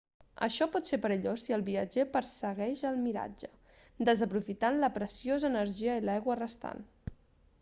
això 0.45 0.65
pot 0.75 0.87
ser 0.91 0.97
perillós 1.01 1.43
si 1.47 1.53
el 1.57 1.65
viatjer 1.67 2.05
persegueix 2.15 2.81
el 2.91 2.97
miratge 3.03 3.49
desaprofitant 4.11 4.81
la 4.85 4.89
preciosa 4.97 5.51
energia 5.53 5.99
i 6.01 6.05
l'aigua 6.09 6.39
restant 6.43 6.83